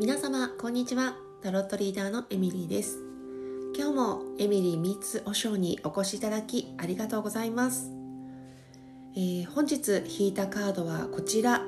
[0.00, 1.14] 皆様こんにちは。
[1.40, 2.98] タロットリーダーのエミリーです。
[3.76, 7.92] 今日も Emily Meets Osho にお越しいただきありがとうございます、
[9.14, 11.62] えー、本日引いたカードはこちら。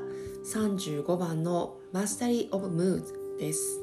[0.52, 3.80] 35番の Mastery of Moods です。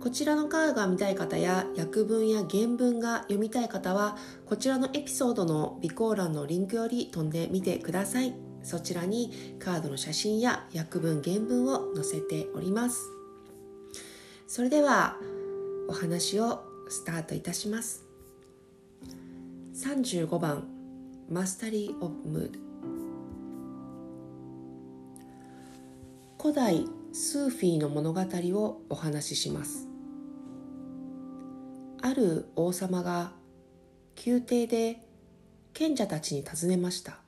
[0.00, 8.51] こちらのカードが見たい方や訳文や原文が読みたい方はこちらのエピソードの備考欄のリンクより飛んでみてください。
[8.62, 12.98] そちらにカードの写真や訳文原文を載せております。
[14.46, 15.16] それでは
[15.88, 18.04] お話をスタートいたします。
[19.74, 20.68] 35番
[21.30, 22.60] マスタリー・オブ・ムード
[26.40, 29.88] 古代スーフィーの物語をお話しします。
[32.02, 33.32] ある王様が
[34.26, 35.06] 宮廷で
[35.72, 37.21] 賢者たちに尋ねました。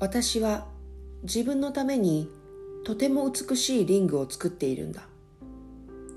[0.00, 0.66] 私は
[1.22, 2.28] 自分のために
[2.84, 5.08] とても美しいリングを作っているんだ。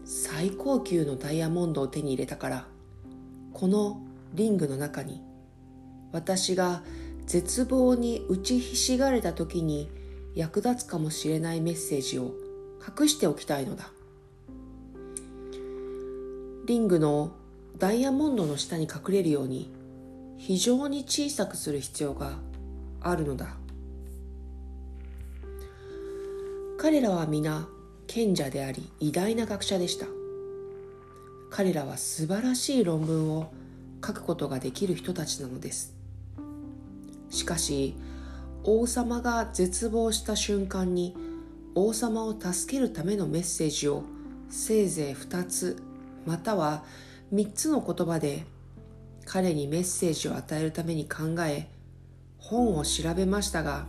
[0.07, 2.67] 最高級のダイヤモンドを手に入れたから
[3.51, 4.01] この
[4.33, 5.21] リングの中に
[6.13, 6.81] 私が
[7.25, 9.89] 絶望に打ちひしがれた時に
[10.33, 12.33] 役立つかもしれないメッセージを
[12.99, 13.91] 隠しておきたいのだ。
[16.65, 17.31] リングの
[17.77, 19.71] ダイヤモンドの下に隠れるように
[20.37, 22.37] 非常に小さくする必要が
[23.01, 23.57] あるのだ。
[26.79, 27.67] 彼らは皆
[28.05, 30.05] 賢者であり偉大な学者でした。
[31.49, 33.51] 彼らは素晴らしい論文を
[34.05, 35.95] 書くことができる人たちなのです。
[37.31, 37.95] しかし
[38.63, 41.15] 王様が絶望した瞬間に
[41.73, 44.03] 王様を助けるためのメッセージを
[44.51, 45.81] せいぜい2つ
[46.27, 46.83] または
[47.33, 48.45] 3つの言葉で
[49.25, 51.69] 彼にメッセージを与えるために考え
[52.37, 53.87] 本を調べましたが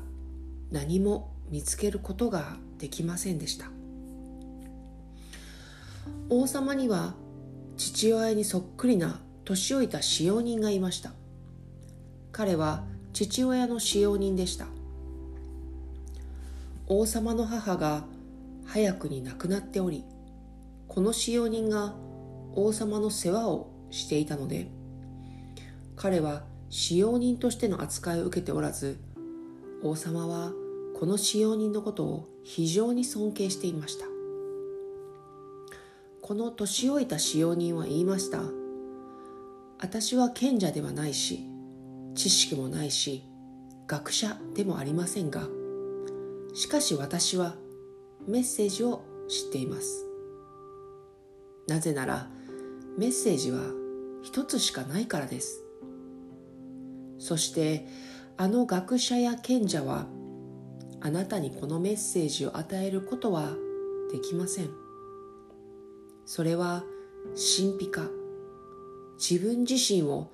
[0.73, 3.67] 何も見つけることができませんでした。
[6.31, 7.15] 王様には
[7.77, 11.13] 父親にそっくりな年老いた使用人がいました。
[12.33, 14.67] 彼は父親の使用人でした。
[16.91, 18.05] 王様の母が
[18.65, 20.05] 早くに亡くなっており
[20.89, 21.95] この使用人が
[22.55, 24.71] 王様の世話をしていたので
[25.97, 28.99] 彼は使用人としての扱いを受けておらず
[29.83, 30.53] 王様は
[30.99, 34.07] この使用人のことを非常に尊敬していました。
[36.21, 38.43] この年老いた使用人は言いました。
[39.79, 41.45] 私は賢者ではないし
[42.17, 43.23] 知識もないし
[43.87, 45.47] 学者でもありませんが
[46.53, 47.55] しかし私は
[48.27, 50.05] メッセージを知っています。
[51.69, 52.27] なぜなら
[52.99, 53.61] メッセージは
[54.25, 55.63] 一つしかないからです。
[57.21, 57.87] そして
[58.37, 60.18] あの学者や賢者は
[61.01, 63.53] あなたにこのメッセージを与えることは
[64.11, 64.71] できません。
[66.27, 66.85] それは
[67.35, 68.03] 神秘化。
[69.19, 70.31] 自分自身を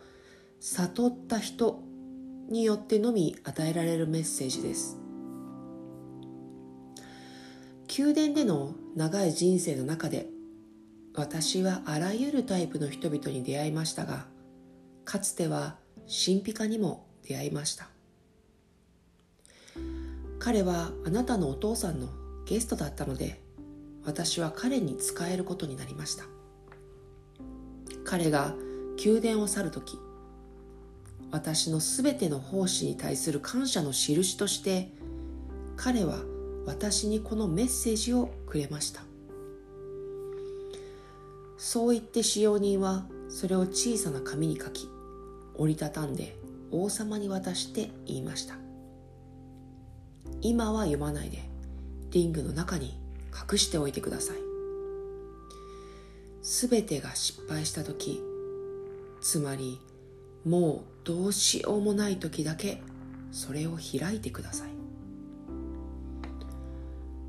[0.60, 1.82] 悟った人
[2.48, 4.98] によってのみ与えられるメッセージです。
[7.96, 10.26] 宮殿での長い人生の中で
[11.14, 14.26] 私はあらゆるタイプの人々に出会いましたが
[15.04, 15.76] かつては
[16.06, 17.93] 神秘家にも出会いました。
[20.44, 22.08] 彼はあなたのお父さんの
[22.44, 23.40] ゲストだったので
[24.04, 26.24] 私は彼に仕えることになりました。
[28.04, 28.54] 彼が
[29.02, 29.98] 宮殿を去る時
[31.30, 34.90] 私のすべての奉仕に対する感謝の印として
[35.76, 36.18] 彼は
[36.66, 39.00] 私にこのメッセージをくれました。
[41.56, 44.90] そう言って使用人はそれを小さな紙に書き
[45.54, 46.36] 折りたたんで
[46.70, 48.63] 王様に渡して言いました。
[50.46, 51.38] 今は読まないで
[52.10, 53.00] リングの中に
[53.32, 54.36] 隠しておいてください。
[56.42, 58.22] すべてが失敗した時
[59.22, 59.80] つまり
[60.44, 62.82] もうどうしようもない時だけ
[63.32, 64.68] それを開いてください。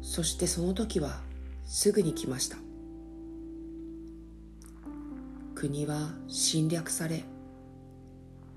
[0.02, 1.22] そしてその時は
[1.64, 2.58] すぐに来ました。
[5.56, 7.24] 国は侵略され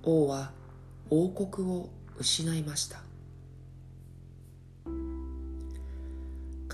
[0.02, 0.50] 王は
[1.10, 3.07] 王国を失いました。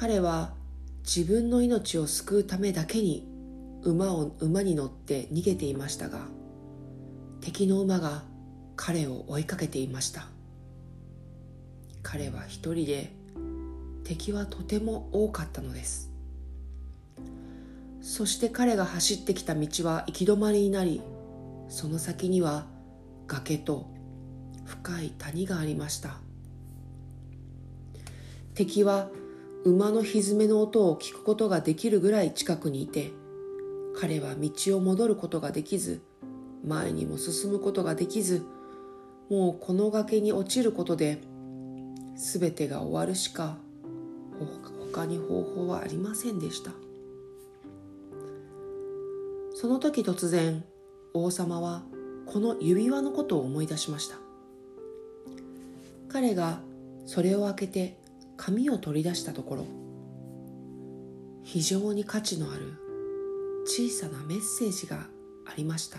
[0.04, 0.52] 彼は
[1.02, 3.26] 自分の命を救うためだけに
[3.84, 6.26] 馬を馬に乗って逃げていましたが
[7.40, 8.22] 敵の馬が
[8.76, 10.26] 彼を追いかけていました。
[12.02, 13.12] 彼は一人で
[14.04, 16.10] 敵はとても多かったのです。
[18.02, 21.00] そして彼が走ってきた道は行き止まりになり
[21.70, 22.66] その先には
[23.26, 23.90] 崖と
[24.66, 26.18] 深い谷がありました。
[28.54, 29.08] 敵は
[29.64, 33.12] 馬の蹄の音を聞くことができるぐらい近くにいて
[33.98, 36.02] 彼は道を戻ることができず
[36.66, 38.44] 前にも進むことができず
[39.30, 41.22] もうこの崖に落ちることで
[42.14, 43.56] 全てが終わるしか
[44.92, 46.70] 他に方法はありませんでした。
[49.54, 50.62] その時突然
[51.14, 51.82] 王様は
[52.26, 54.16] この指輪のことを思い出しました。
[56.08, 56.60] 彼が
[57.06, 58.03] それを開けて
[58.36, 59.66] 紙を取り出したところ
[61.42, 62.72] 非常に価値のある
[63.66, 65.06] 小さなメッセージが
[65.46, 65.98] ありました。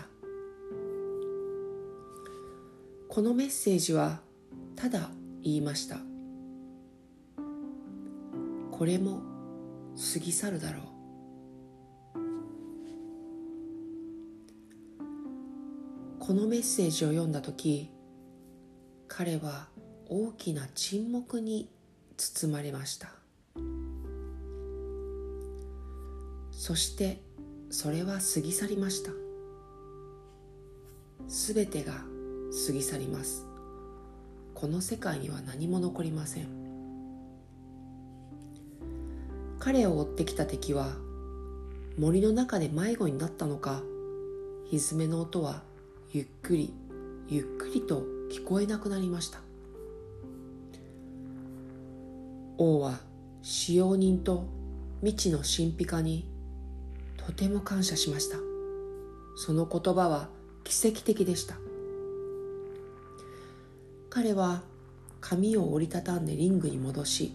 [3.08, 4.20] このメッセージは
[4.74, 5.08] ただ
[5.42, 5.98] 言いました。
[8.70, 9.22] これも
[10.12, 10.82] 過ぎ去るだろう。
[16.20, 17.88] このメッセージを読んだ時
[19.06, 19.68] 彼は
[20.08, 21.70] 大きな沈黙に
[22.16, 23.10] 包まれました。
[26.50, 27.20] そして
[27.70, 29.12] それは過ぎ去りました。
[31.28, 31.92] すべてが
[32.66, 33.44] 過ぎ去ります。
[34.54, 36.46] この世界には何も残りません。
[39.58, 40.94] 彼を追ってきた敵は
[41.98, 43.82] 森の中で迷子になったのか
[44.70, 45.62] 蹄の音は
[46.12, 46.72] ゆっくり
[47.28, 49.45] ゆっくりと聞こえなくなりました。
[52.58, 53.00] 王は
[53.42, 54.44] 使用人と
[55.00, 56.28] 未知の神秘家に
[57.16, 58.38] とても感謝しました。
[59.36, 60.28] その言葉は
[60.64, 61.56] 奇跡的でした。
[64.10, 64.62] 彼は
[65.20, 67.32] 髪を折りたたんでリングに戻し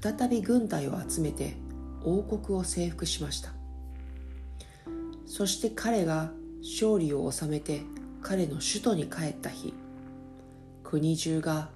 [0.00, 1.54] 再び軍隊を集めて
[2.04, 3.50] 王国を征服しました。
[5.26, 6.30] そして彼が
[6.62, 7.82] 勝利を収めて
[8.22, 9.74] 彼の首都に帰った日
[10.84, 11.68] 国中が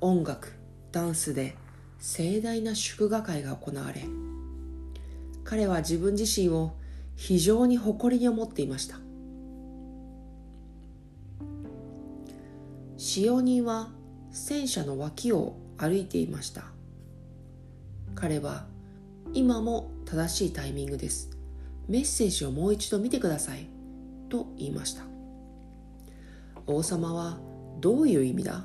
[0.00, 0.52] 音楽
[0.92, 1.56] ダンスで
[1.98, 4.04] 盛大な祝賀会が行われ
[5.44, 6.74] 彼は自分自身を
[7.14, 8.98] 非常に誇りに思っていました。
[12.98, 13.90] 使用人は
[14.32, 16.64] 戦車の脇を歩いていました。
[18.14, 18.66] 彼は
[19.32, 21.30] 今も正しいタイミングです。
[21.88, 23.68] メッセージをもう一度見てください。
[24.28, 25.04] と言いました。
[26.66, 27.38] 王様は
[27.80, 28.64] どういう意味だ？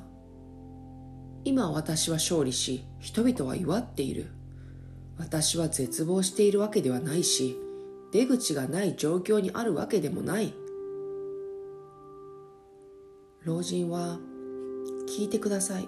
[1.44, 4.27] 今私は勝利し人々は祝っている。
[5.18, 7.56] 私は絶望しているわけではないし
[8.12, 10.53] 出口がない状況にあるわけでもない。
[13.44, 14.19] 老人は
[15.09, 15.88] 聞いてください。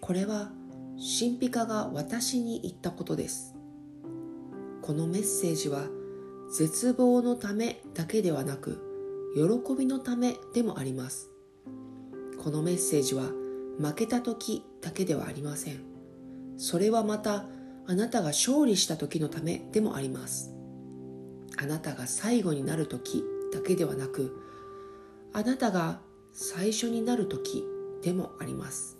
[0.00, 0.50] これは
[0.96, 3.54] 神秘家が私に言ったことです。
[4.82, 5.86] このメッセージは
[6.56, 8.82] 絶望のためだけではなく
[9.34, 11.30] 喜びのためでもあります。
[12.42, 13.30] このメッセージは
[13.78, 15.80] 負けた時だけではありません。
[16.56, 17.44] それはまた
[17.86, 20.52] あなたが勝利した時のためでもあります。
[21.58, 24.36] あなたが最後になる時だけではなく
[25.32, 26.00] あなたが
[26.32, 27.64] 最初になる時
[28.02, 28.96] でもあります。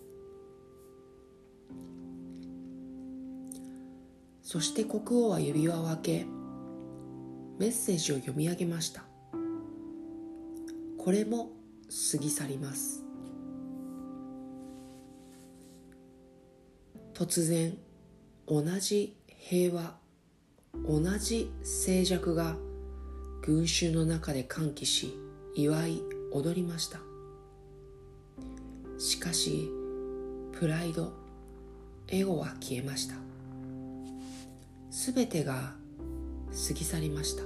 [4.43, 6.26] そして国王は指輪を開け
[7.58, 9.02] メッセージを読み上げました。
[10.99, 11.50] これも
[12.12, 13.05] 過ぎ去ります。
[17.18, 17.75] 突然
[18.46, 19.96] 同じ平和
[20.87, 22.56] 同じ静寂が
[23.40, 25.16] 群衆の中で歓喜し
[25.54, 26.99] 祝い踊りました。
[28.99, 29.70] しかし
[30.52, 31.11] プライド
[32.08, 33.14] エゴは消えました。
[34.90, 35.73] すべてが
[36.68, 37.42] 過ぎ去りました。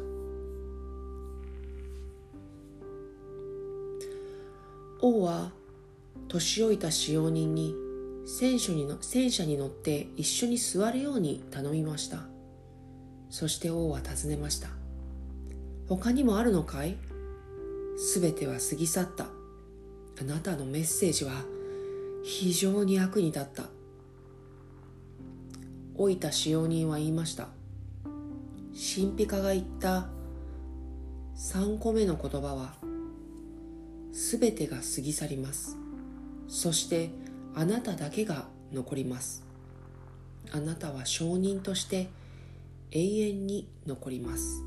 [5.00, 5.52] 王は
[6.26, 7.72] 年老いた使用人に
[8.26, 12.18] 戦車にの戦車に乗って一緒に座るように頼みました。
[13.28, 14.68] そして王は尋ねました。
[15.88, 16.96] 他にもあるのかい？
[17.96, 19.26] すべては過ぎ去った。
[20.20, 21.32] あなたのメッセージは
[22.22, 23.64] 非常に役に立った。
[25.98, 27.48] 老いた使用人は言いました。
[28.72, 30.08] 神秘家が言った
[31.36, 32.74] 3個目の言葉は
[34.12, 35.76] すべてが過ぎ去ります。
[36.48, 37.10] そして
[37.54, 39.44] あなただけが残ります。
[40.52, 42.08] あなたは証人として
[42.90, 44.62] 永遠に残ります。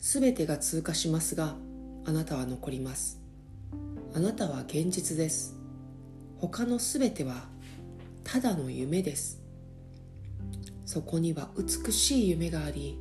[0.00, 1.54] すべてが通過しますが
[2.04, 3.20] あなたは残ります。
[4.14, 5.56] あなたは現実です。
[6.38, 7.44] 他のすべては
[8.24, 9.40] ただの夢です。
[10.86, 12.98] そこには美しい夢があり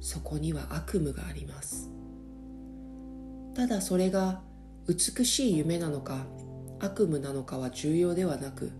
[0.00, 1.88] そこには悪夢があります。
[3.54, 4.40] ただそれが
[4.88, 6.26] 美しい夢なのか
[6.80, 8.72] 悪夢なのかは重要ではなく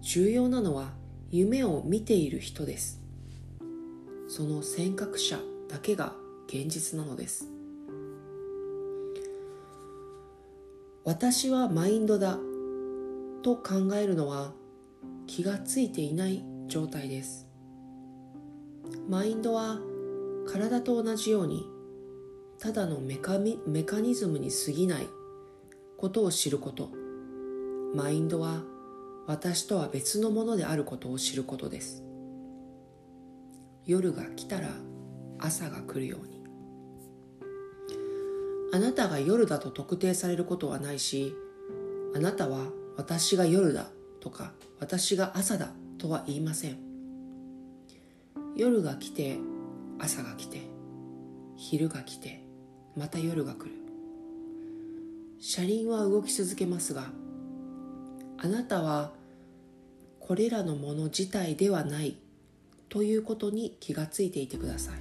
[0.00, 0.92] 重要なのは
[1.30, 3.02] 夢を見ている人です。
[4.28, 6.14] その尖閣者だけが
[6.46, 7.46] 現実なのです。
[11.04, 12.38] 私はマインドだ
[13.42, 14.52] と考えるのは
[15.26, 17.46] 気がついていない状態です。
[19.08, 19.78] マインドは
[20.46, 21.66] 体と同じように
[22.58, 25.17] ただのメカメカニズムに過ぎない。
[25.98, 26.90] ことを知ること。
[27.92, 28.62] マインドは
[29.26, 32.04] 私とは別のものであることを知ることです。
[33.84, 34.68] 夜が来たら
[35.40, 36.38] 朝が来るように。
[38.72, 41.34] あなたが夜だと特定されることはないし
[42.14, 43.86] あなたは私が夜だ
[44.20, 46.78] とか私が朝だとは言いません。
[48.54, 49.38] 夜が来て
[49.98, 50.60] 朝が来て
[51.56, 52.44] 昼が来て
[52.96, 53.87] また夜が来る。
[55.40, 57.06] 車輪は動き続けますが
[58.38, 59.12] あなたは
[60.18, 62.16] これらのもの自体ではない
[62.88, 64.94] ということに気がついていてください。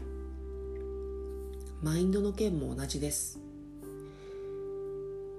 [1.82, 3.40] マインドの件も同じです。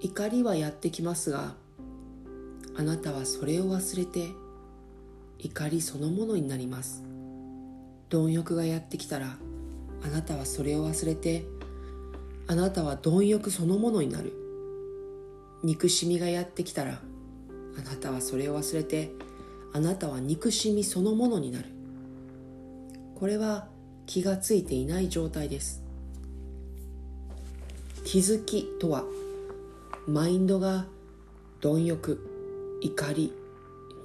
[0.01, 1.55] 怒りはやってきますが
[2.75, 4.29] あなたはそれを忘れて
[5.37, 7.03] 怒りそのものになります。
[8.09, 9.37] 貪欲がやってきたら
[10.03, 11.45] あなたはそれを忘れて
[12.47, 14.48] あなたは貪欲そのものになる。
[15.63, 17.01] 憎しみがやってきたら
[17.77, 19.11] あなたはそれを忘れて
[19.73, 21.65] あなたは憎しみそのものになる。
[23.15, 23.67] これは
[24.05, 25.83] 気がついていない状態です。
[28.05, 29.03] 気づきとは
[30.07, 30.85] マインドが
[31.61, 33.33] 貪欲怒り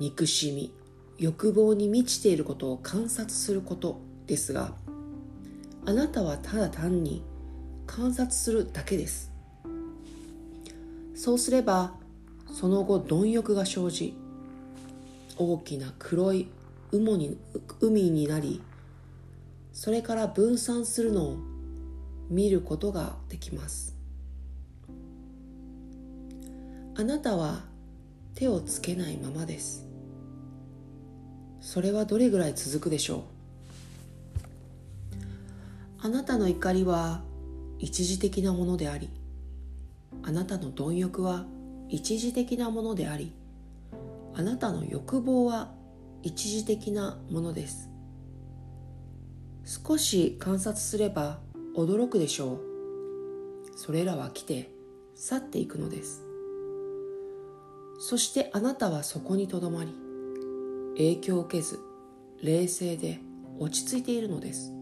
[0.01, 0.73] 憎しみ
[1.19, 4.75] 欲望に満ちていることを観察することですが
[5.87, 7.23] あなたはただ単に
[7.87, 9.34] 観察するだけです。
[11.15, 11.95] そうすれば
[12.53, 14.15] その後貪欲が生じ
[15.37, 16.49] 大きな黒い
[16.93, 17.39] 海に
[17.81, 18.61] 海になり
[19.73, 21.37] それから分散するのを
[22.31, 23.95] 見ることができます。
[26.97, 27.65] あなたは
[28.35, 29.85] 手をつけないままです。
[31.61, 33.21] それはどれぐらい続くでしょう？
[36.07, 37.23] あなたの怒りは
[37.81, 39.11] 一時的なものであり
[40.27, 41.45] あなたの貪欲は
[41.89, 43.33] 一時的なものであり
[44.35, 45.73] あなたの欲望は
[46.23, 47.91] 一時的なものです。
[49.65, 51.39] 少し観察すれば
[51.77, 52.61] 驚くでしょう。
[53.77, 54.71] それらは来て
[55.15, 56.25] 去っていくのです。
[58.01, 59.95] そしてあなたはそこにとどまり
[60.97, 61.79] 影響を受けず
[62.43, 63.21] 冷静で
[63.59, 64.74] 落ち着いているのです。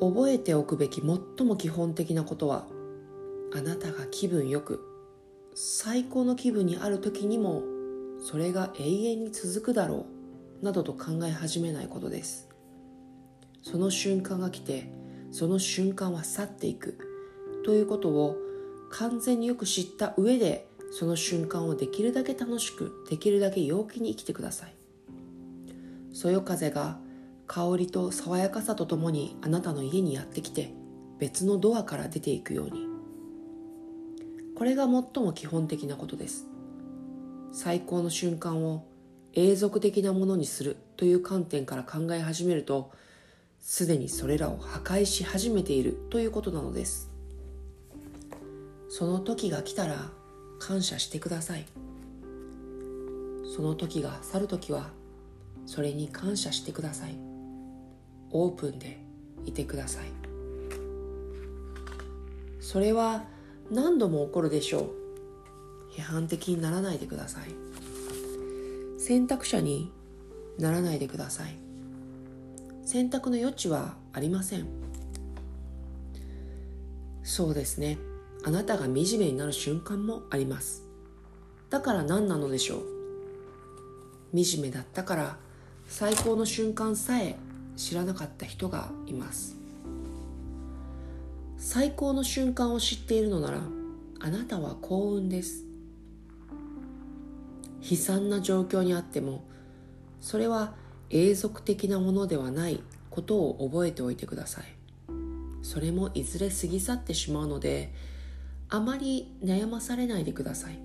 [0.00, 2.66] 覚えておくべき最も基本的なことは
[3.54, 4.80] あなたが気分よく
[5.54, 7.62] 最高の気分にある時にも
[8.22, 10.06] それが永遠に続くだろ
[10.62, 12.48] うなどと考え始めないことです。
[13.62, 14.90] その瞬間が来て
[15.30, 16.98] その瞬間は去っていく
[17.64, 18.36] ということを
[18.90, 24.74] 完全によく知った上でその瞬間をできるだけ楽しくできるだけ陽気に生きてください。
[26.12, 26.98] そよ風が
[27.48, 30.74] 香りと爽やかさとともにあなたの家にやってきて
[31.18, 32.86] 別のドアから出ていくように。
[34.54, 36.46] これが最も基本的なことです。
[37.52, 38.86] 最高の瞬間を
[39.32, 42.92] 永続的なものにするという観点から考え始めると
[43.60, 47.10] すでにそれらを破壊し始めているということなのです。
[48.90, 50.10] その時が来たら
[50.58, 51.64] 感謝してください。
[53.56, 54.90] その時が去る時は
[55.64, 57.27] それに感謝してください。
[58.30, 59.00] オープンで
[59.44, 60.04] いてください。
[62.60, 63.24] それは
[63.70, 64.90] 何度も起こるでしょう。
[65.94, 69.00] 批判的にならないでください。
[69.00, 69.90] 選択者に
[70.58, 71.56] ならないでください。
[72.84, 74.66] 選択の余地はありません。
[77.22, 77.98] そうですね。
[78.44, 80.84] あなたが惨めになる瞬間もあります。
[81.70, 82.82] だから何なのでしょう。
[84.34, 85.36] 惨めだったから
[85.88, 87.36] 最高の瞬間さえ
[87.78, 89.56] 知らなかった人がいます。
[91.56, 93.60] 最高の瞬間を知っているのなら
[94.20, 95.64] あなたは幸運です。
[97.88, 99.44] 悲惨な状況にあっても
[100.20, 100.74] それは
[101.10, 104.64] 永続的なものではないことを覚えておいてください。
[105.62, 107.92] それもいずれ過ぎ去ってしまうので
[108.68, 110.78] あまり悩まされないでください。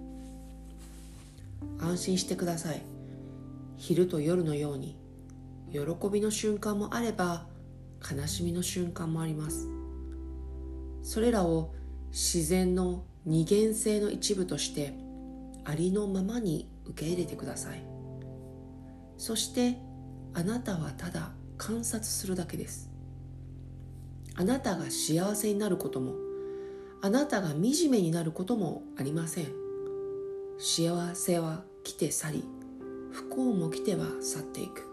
[1.79, 2.83] 安心してください。
[3.77, 5.02] 昼と夜のように。
[5.73, 5.79] 喜
[6.11, 7.47] びの瞬間もあれば
[7.99, 9.67] 悲しみの瞬間もあります。
[11.01, 11.73] それらを
[12.11, 14.93] 自然の二元性の一部として
[15.65, 17.83] ありのままに受け入れてください。
[19.17, 19.77] そして
[20.35, 22.91] あなたはただ観察するだけです。
[24.35, 26.13] あなたが幸せになることも
[27.01, 29.47] あなたが惨めになることもありません。
[30.59, 32.43] 幸せは来て去り
[33.11, 34.92] 不幸も来ては去っていく。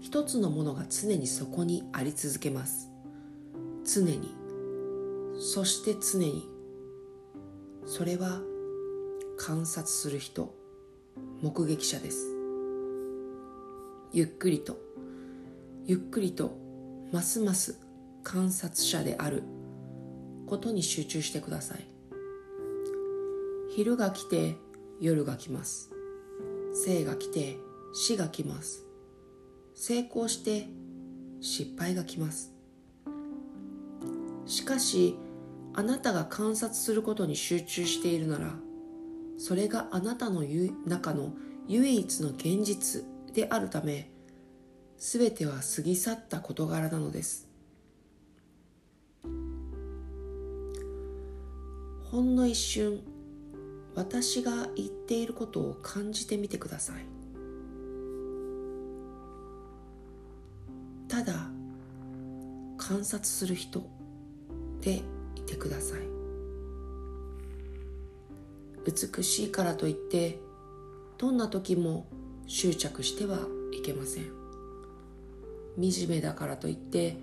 [0.00, 2.90] 一つのものが常にそこにあり続けます。
[3.84, 4.34] 常に。
[5.38, 6.48] そして常に。
[7.86, 8.40] それは
[9.38, 10.54] 観察する人。
[11.40, 12.28] 目撃者です。
[14.12, 14.78] ゆっくりと。
[15.86, 16.56] ゆっくりと。
[17.12, 17.78] ますます
[18.22, 19.42] 観察者である。
[20.46, 21.86] ことに集中してください。
[23.74, 24.56] 昼が来て
[25.00, 25.90] 夜が来ます。
[26.74, 27.56] 生が来て
[27.94, 28.91] 死が来ます。
[29.74, 30.68] 成功して
[31.40, 32.52] 失敗が来ます。
[34.46, 35.16] しかし
[35.74, 38.54] あなたが観察することに集中しているなら
[39.38, 40.42] それがあなたの
[40.86, 41.32] 中の
[41.66, 44.10] 唯一の現実であるため
[44.98, 47.48] 全ては過ぎ去った事柄なのです。
[52.10, 53.00] ほんの一瞬
[53.94, 57.21] 私が言っていることを感じてみてください。
[61.12, 61.34] ただ
[62.78, 63.82] 観察する人
[64.80, 65.02] で
[65.36, 66.00] いてください。
[68.86, 70.38] 美しいからといって
[71.18, 72.06] どんな時も
[72.46, 73.40] 執着しては
[73.74, 74.24] いけません。
[75.76, 77.18] 惨めだからといって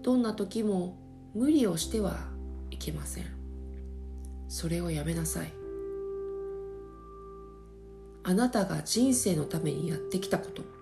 [0.00, 0.96] どんな時も
[1.34, 2.16] 無理をしては
[2.70, 3.26] いけません。
[4.48, 5.52] それをやめなさい。
[8.22, 10.79] あなたが人生のためにやってきたこと。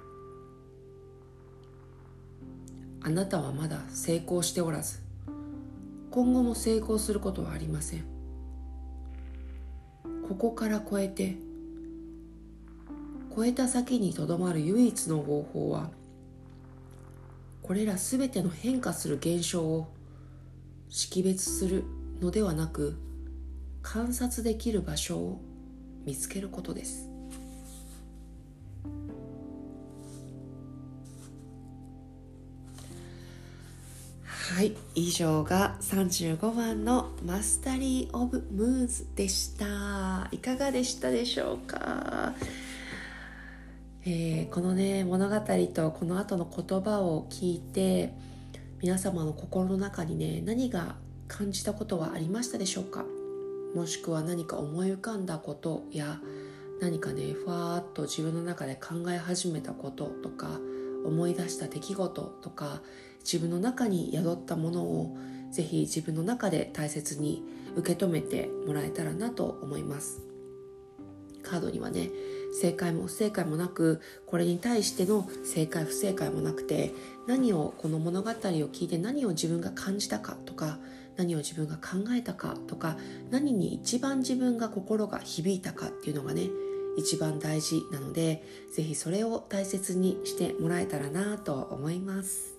[3.08, 4.98] あなたはまだ成功しておらず
[6.10, 8.04] 今後も成功することはありません。
[10.28, 11.36] ここから超えて
[13.34, 15.88] 超えた先にとどまる唯一の方法は
[17.62, 19.88] これらすべての変化する現象を
[20.90, 21.84] 識別する
[22.20, 22.98] のではなく
[23.80, 25.40] 観察できる場所を
[26.04, 27.08] 見つけることです。
[34.58, 40.26] はい以上が35番の「マスタリー・オブ・ムーズ」でした。
[40.32, 42.34] いかがでしたでしょうか？
[44.04, 45.36] えー、このね物語
[45.72, 48.12] とこの後の言葉を聞いて
[48.82, 50.96] 皆様の心の中にね何が
[51.28, 53.04] 感じたことはありましたでしょうか？
[53.76, 56.18] もしくは何か思い浮かんだことや
[56.80, 60.58] 何かねふわーっと自分の中で考え始めたこととか
[61.04, 62.82] 思い出した出来事とか
[63.20, 65.16] 自分の中に宿ったものを
[65.50, 67.42] ぜひ自分の中で大切に
[67.76, 70.22] 受け止めてもらえたらなと思います。
[71.42, 72.10] カードにはね
[72.60, 76.92] 正解も不正解もなくこれに対しての正解不正解もなくて
[77.26, 80.78] 何をこの物語を聞いて何を自分が感じたかとか
[81.16, 82.96] 何を自分が考えたかとか
[83.30, 86.48] 何に一番自分が心が響いたかっていうのがね
[86.98, 88.42] 一番大事なので
[88.74, 92.58] 是非それを大切にしてもらえたらなと思います。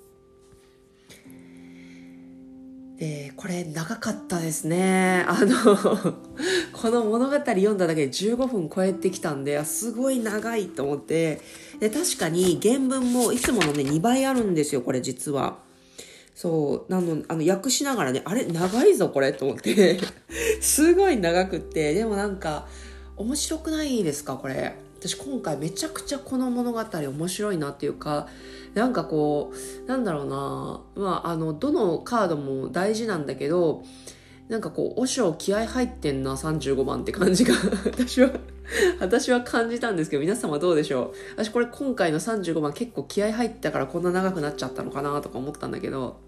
[2.97, 5.25] でこれ長かったですね。
[5.28, 6.15] あの
[6.73, 11.41] この物語読んだだけで15分超えてきたんですごい長いと思って。
[11.80, 15.60] で確かに原文もいつものね2倍あるんですよこれ実は。
[16.34, 19.99] そうなのあの訳しながらねあれ長いぞこれと思って。
[20.62, 21.93] すごい長くって。
[21.93, 22.67] でもなんか
[23.19, 24.75] 面白くないですかこれ。
[24.99, 28.27] 私今回めちゃくちゃこの物語面白いなっていうか
[28.73, 29.53] なんかこ
[29.86, 30.82] うなんだろうな。
[30.95, 33.84] まああのどのカードも大事なんだけど
[34.49, 37.53] なんかこう、和尚気合入ってんな、35番って感じが。
[37.86, 38.32] 私は
[38.99, 41.43] 私は感じたんですけど、皆様どうでしょう？
[41.43, 46.19] 私これ今回の35番結構気合入ったからこんな長くなっちゃったのかなとか思ったんだけど、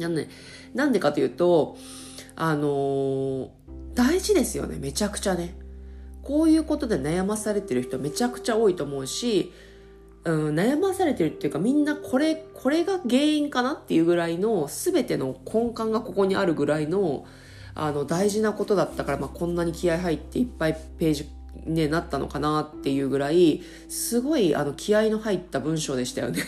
[0.00, 0.28] なんで、
[0.74, 1.76] なんでかというと、
[2.34, 3.48] あのー、
[3.94, 5.56] 大事ですよね、めちゃくちゃね。
[6.28, 9.50] こういうことで悩まされてる人めちゃくちゃ多いと思うし、
[10.24, 17.24] うん、悩まされてるっていうかみんなこれ、これが原因かなっていうぐらいの全ての根幹がここにあるぐらいの
[17.74, 21.30] あの大事なことだったから、まあ、こんなに気合入っていっぱいページ
[21.64, 26.42] ね、なったのかなっていうぐらいすごいあの気合の入った文章でしたよね。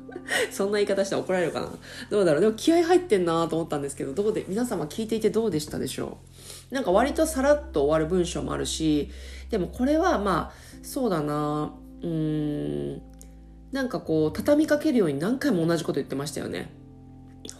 [0.50, 1.68] そんな言い方したら怒られるかな。
[2.08, 2.40] どうだろう。
[2.40, 6.33] でも気合入ってんなと思ったんですけどどうで皆様聞いていてどうでしたでしょう？
[6.74, 9.08] なんか割とさらっと終わる文章もあるし
[9.48, 11.72] でもこれはまあそうだな。
[12.02, 13.02] うーん。
[13.70, 16.72] なんかこう畳みかけるように何回も同じこと言ってましたよね。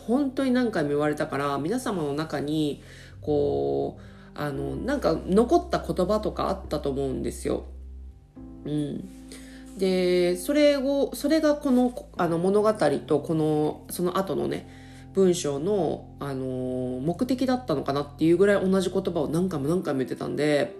[0.09, 2.83] 本当に何回も言われたから皆様の中に
[3.21, 4.03] こう
[4.35, 7.67] あのなんか残った言葉とかあったと思うんですよ。
[8.65, 9.09] うん、
[9.79, 14.84] でそれをそれがこのあの物語とこのその後のね
[15.15, 20.75] 文章の、あのー、目的だったのかなっていうぐらい同じ言葉を何回も何回も言ってたんで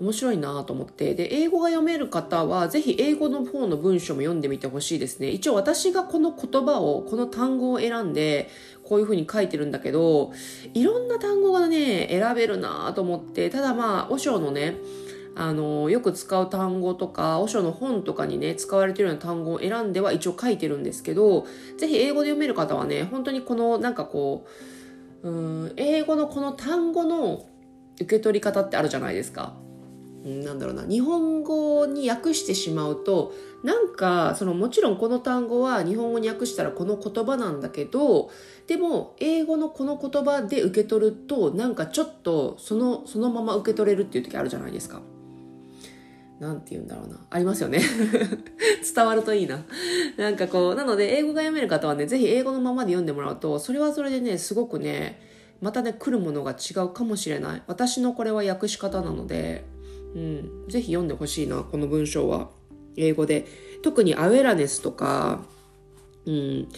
[0.00, 1.14] 面白いなと思って。
[1.14, 5.28] で英語が読める方はぜひ英語の方の文章も読んでみてほしいですね。
[5.28, 8.48] 一応私がこの言葉をこの単語を選んで
[8.82, 10.32] こういう風に書いてるんだけど
[10.74, 13.50] いろんな単語がね選べるなと思って。
[13.50, 14.76] ただまあ和尚のね
[15.40, 21.46] あのよく使う単語とか和尚の本とかにね使われてるような単語を選んでは一応書いてるんですけど
[21.78, 24.46] ぜひ英語で読める方はね本当にこのなんかこ
[25.22, 27.46] ううん英語のこの単語の
[27.94, 29.54] 受け取り方ってあるじゃないですか。
[30.22, 33.32] なんだろうな日本語に訳してしまうと
[33.64, 38.28] なんかそのもちろんこの単語は日本語に訳したらこの言葉なんだけど
[38.66, 45.00] でも英語のこの言葉で受け取るとなんかちょっとそのそのまま受け取れるっていう時あるじゃないですか。
[46.40, 47.20] なんて言うんだろうな。
[47.28, 47.80] ありますよね。
[48.94, 49.62] 伝わるといいな。
[50.16, 55.20] なんかこう、なので英語が読める方はね、ぜひ英語のままで読んでもらうと、それはそれでね、すごくね、
[55.60, 57.62] またね、来るものが違うかもしれない。
[57.66, 59.66] 私のこれは訳し方なので、
[60.14, 62.48] うん、ぜひ読んでほしいな、この文章は。
[62.96, 63.46] 英語で。
[63.82, 65.44] 特にアウェラネスとか、
[66.24, 66.68] うん、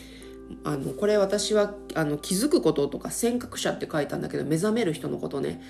[0.64, 5.62] あの、これ私は、あの、気づくこととか、尖閣者って書いたんだけど、目覚める人のことね。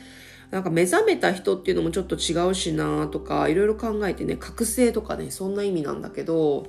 [0.53, 6.67] なんか目覚めた人っていうのもちょっと違うしなとか、いろいろ考えてね、覚醒とかね、そんな意味なんだけど、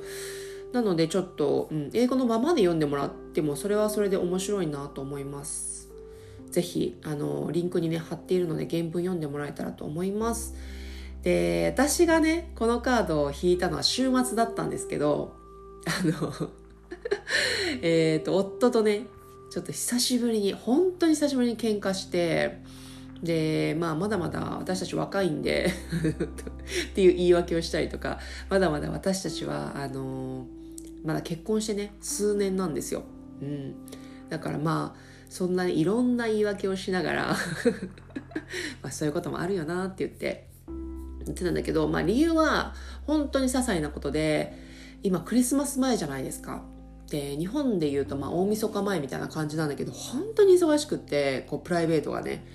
[0.71, 5.89] なのでちょっと、うん、英語のままで読んでもらっても、それはそれで面白いなと思います。
[6.49, 10.55] ぜひ、あの、リンクにね、貼っているので原文読んでもらえたらと思います。
[11.21, 15.35] で、私がね、このカードを引いたのは週末だったんですけど、
[15.85, 16.49] あの
[17.83, 19.07] えっと、夫とね、
[19.49, 22.61] ちょっと久しぶりに、本当に久しぶりに喧嘩して、
[23.23, 25.69] で、まあ、まだまだ私たち若いんで
[26.91, 30.45] っていう言い訳をしたりとか、まだまだ私たちは、あの
[31.05, 33.03] まだ結婚してね、数年なんですよ。
[33.41, 33.75] うん。
[34.29, 37.27] だからまあ、そんなにいろんな言い訳をしながら
[38.83, 40.47] まあそういうこともあるよなって言って
[41.25, 42.75] 言ってたんだけど、まあ理由は
[43.07, 44.53] 本当に些細なことで、
[45.01, 46.61] 今クリスマス前じゃないですか。
[47.09, 52.45] で、日本で言うとまあ大晦日前みたいな感じなんだけど、本当に忙しくって、こうプライベートがね、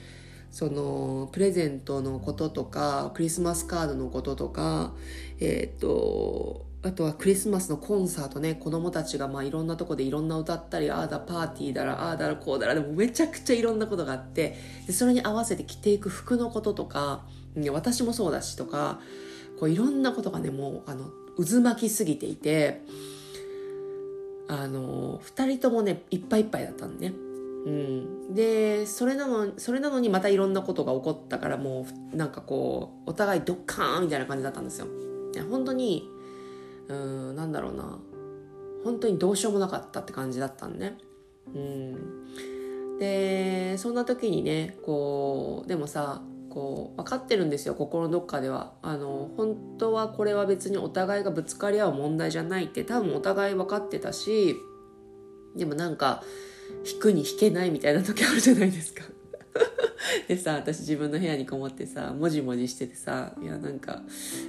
[0.51, 4.93] そのプレゼントのこととか、クリスマスカードのこととか、
[5.41, 14.57] えっ、と、あとはクリスマスのコンサートね、子供たちがまあいろんなとこでいろんな歌ったり、ああだパーティーだら、ああだらこうだら、でもめちゃくちゃいろんなことがあって、
[14.87, 17.25] でそれに合わせて着ていく服のこととか、
[17.73, 19.01] 私もそうだしとか、
[19.59, 22.83] こういろんなことがね、もうあの、渦巻きすぎていて、
[24.47, 27.13] あの、二人ともね、いっぱいいっぱいだったのね。
[27.69, 34.87] うん、でそれなのそれなのにまたいろんなことが起こったからもうなんかこうお互いドッカーンみたいな感じだったんですよ。
[35.35, 36.09] いや本当に
[36.89, 37.99] うんなんだろうな。
[38.85, 40.97] 本当にどうしようもなかったって感じだったんね。
[41.55, 48.73] うん、でそんな時にねこうでもさこう分かってるんですよ心のどっかでは。
[48.81, 52.85] あの本当はこれは別にお互いがぶつかり合う問題じゃないって。
[52.85, 54.57] 多分お互い分かってたし
[55.57, 56.23] でもなんか
[56.91, 59.05] 引くに引けないみたいな時あるじゃないですか。
[60.29, 64.03] でさ私自分の部屋にこもってさもじもじしててさいやなんか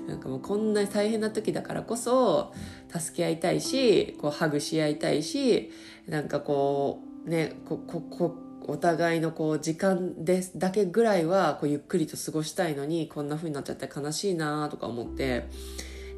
[0.07, 2.53] なんかもうこんな大変な時だからこそ
[2.89, 5.71] 助け合いたいしこうハグし合いたいし
[6.07, 8.35] なんかこうねこここ
[8.67, 15.47] お互いのこう時間ですだけぐらいはこうゆっくりと過ごしたいのにこんな風になっちゃって悲しいなとか思って。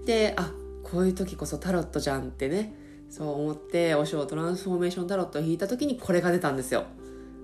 [0.06, 0.52] であ
[0.84, 2.76] こういう時こそタロットじゃんってね
[3.12, 6.86] そう思ってお尚トランスフォーメーションタロットを引いた時にこれが出たんですよ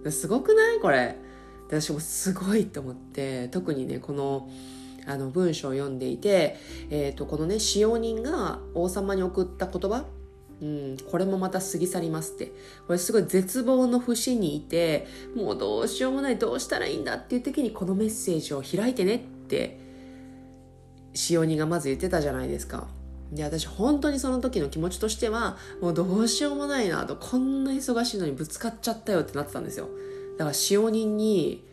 [0.10, 0.80] すごくない？
[0.80, 1.18] これ
[1.68, 4.50] 私もすごいと思って特にねこの
[5.06, 6.58] あの文章を読んでいて、
[6.90, 10.06] えーと、このね使用人が王様に送った言葉？
[10.60, 12.48] うん、これもまた過ぎ去りますって。
[12.88, 19.80] これすごい絶望の節にいて、もうどうしようもない、どうしたらいいんだっていう時にこのメッセージを開いてねって、
[21.14, 22.88] 使用人がまず言ってたじゃないですか。
[23.32, 29.90] で、私本当にその時の気持ちとしては、もうどうしようもないなと、こんな忙しいのにぶつかっちゃったよってなってたんですよ。
[30.38, 31.66] だから使用人に、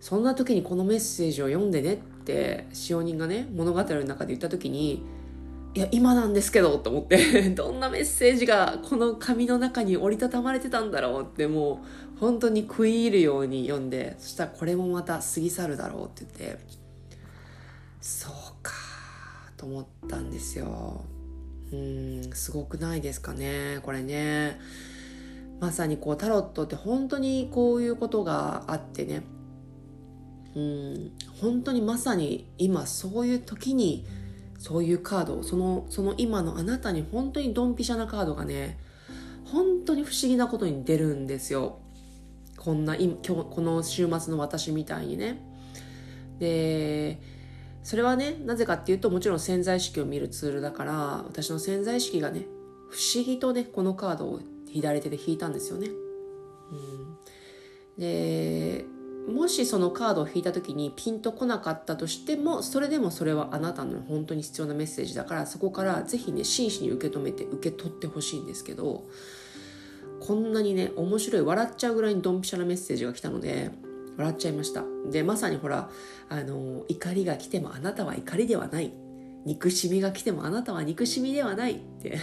[0.00, 5.04] そんな時にこのメッセージを読んでねって使用人がね、物語の中で言った時に、
[5.72, 11.82] いや、今なんですけど、と思って どんなメッセージがこの紙の中に折りたたまれてたんだろうって、も
[12.16, 16.58] う、本当に食い入るように読んで、そしたらこれもまた過ぎ去るだろうって言って、
[18.00, 18.89] そうか。
[19.60, 21.04] と思ったんですよ。
[21.70, 24.58] うん、すごくないですかね、これね。
[25.60, 29.22] まさにこうタロットって本当にこういうことがあってね
[30.56, 34.06] うん本当にまさに今そういう時に
[34.58, 38.78] そういうカードそのその今のあなたに本当にドンピシャなカードがね
[39.52, 41.78] 本当に不思議なことに出るんですよ
[42.56, 45.42] こんな今今日この週末の私みたいにね
[46.38, 47.20] で
[47.82, 50.92] それはねなぜかっていうともちろん潜在意識を見るツールだから
[51.26, 52.46] 私の潜在意識がね
[52.90, 55.88] 不思議とねこのカードを左手で引いたんですよね。
[55.88, 57.16] うん、
[57.98, 58.84] で
[59.28, 69.04] もしそのカードを引いた時にピンとこなかったとしてもそれでもそれはあなたの本当に必要なメッセージだからそこからぜひね真摯に受け止めて受け取ってほしいんですけど
[70.20, 73.70] こんなにね面白い笑っちゃうぐらいにドンピシャなメッセージが来たので
[74.20, 74.84] 笑っちゃいました。
[75.10, 75.90] でまさにほら
[76.28, 78.92] あの怒りが来てもあなたは怒りではない。
[79.46, 82.18] 憎しみが来てもあなたは憎しみではないって。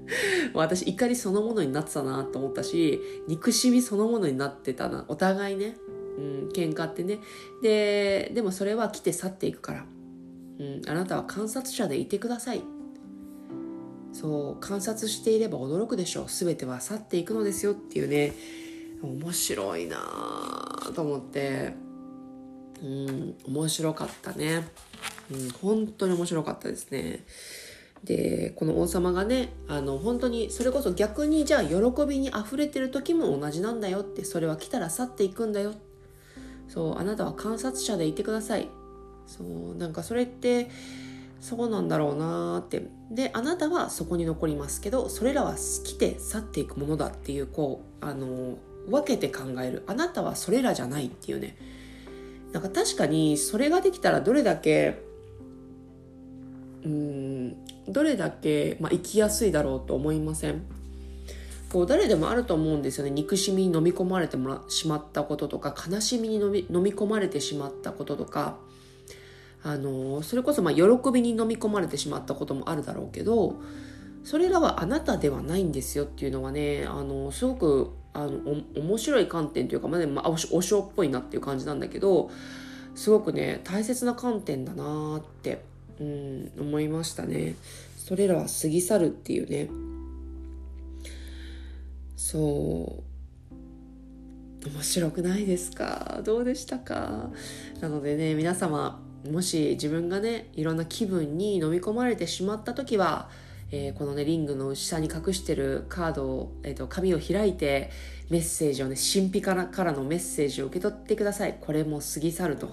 [0.54, 5.04] 私怒りそのものになってたなと思ったし憎しみそのものになってたな。
[5.08, 5.76] お互いね。
[6.18, 7.20] うん、喧嘩ってね。
[7.62, 9.86] ででもそれは来て去っていくから、
[10.58, 12.62] うん、あなたは観察者でいてください。
[14.12, 16.26] そう観察していれば驚くでしょう。
[16.28, 18.34] 全ては去っていくのですよっていうね。
[19.02, 19.98] 面白いな
[20.94, 21.88] と思って。
[22.82, 24.68] うん面白かったね、
[25.32, 27.24] うん、本当に面白かったですね。
[28.04, 31.74] でこの王様がねあの本当にそれこそ逆にじゃあ喜
[32.06, 35.74] びにあふれてる時も同じなんだよってそれは来たら去っていくんだよ。
[36.68, 38.68] そうあなたは観察者でいてください。
[39.26, 40.70] そうなんかそれって
[41.40, 42.86] そうなんだろうなって。
[43.10, 48.58] であなたはそこに残りますけどそれらは来て去っていくものだっていうこうあの
[48.88, 49.82] 分けて考える。
[49.86, 51.56] あなたはそれらじゃないっていうね。
[52.52, 55.02] なんか確かにそれができたらどれだけ
[56.84, 60.62] うんどれだけ、まあ、生きやすいだろうと思いません？
[61.70, 63.10] こう誰でもあると思うんですよね。
[63.10, 68.56] 憎しみに飲み込まれてもらしまったこととか悲しみに飲み飲み込まれてしまったこととか。
[69.64, 73.56] あのそれこそまあ喜びに飲み込まれてしまったこともあるだろうけど
[74.22, 82.30] それらはあなたではないんですよっていうのはねあのすごくあの面白い観点というか、まあねまあ、おおしょっぽいなっていう感じなんだけど
[82.94, 85.62] すごくね大切な観点だなって、
[86.00, 87.54] うん、思いましたね。
[87.96, 89.68] それらは過ぎ去るっていうね。
[92.16, 93.02] そう。
[94.74, 96.20] 面白くないですか？
[96.24, 97.30] どうでしたか？
[97.80, 103.30] なのでね皆様もし自分がねいろんな気分に飲み込まれてしまった時は、
[103.70, 107.90] えー、このねリングの下に隠してるカードを、えーと、紙を開いて
[108.30, 111.58] メッセージをね神秘からからのメッセージを受け取ってください。
[111.60, 112.68] これも過ぎ去ると。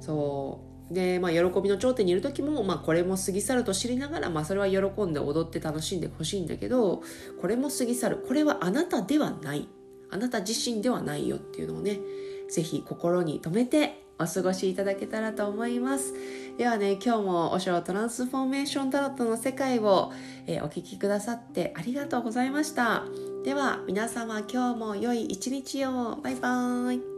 [0.00, 0.60] そ
[0.90, 0.94] う。
[0.94, 7.02] で、まあ、喜びの頂点にいる時も、まあ、これも過ぎ去ると知りながら、まあ、それは喜んで踊って楽しんでほしいんだけど
[7.40, 8.24] これも過ぎ去る。
[8.26, 9.68] これはあなたではない。
[10.10, 11.98] あなた自身ではないよっていうのをね
[12.48, 16.14] 是非心に留めてお過ごしいただけたらと思います。
[16.56, 20.12] ではね今日もお城トランスフォーメーションタロットの世界を、
[20.46, 23.04] えー、お聴きくださってありがとうございました。
[23.44, 26.16] では皆様今日も良い一日を。
[26.22, 27.15] バイバーイ。